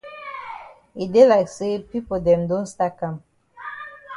[1.03, 3.15] E dey like say pipo dem don stat kam.